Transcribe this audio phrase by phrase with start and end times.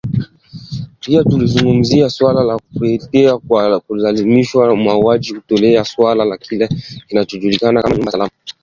[0.99, 6.69] Pia tulizungumzia suala la kupotea kwa kulazimishwa, mauaji holela, suala la kile
[7.07, 8.31] kinachojulikana kama “nyumba salama”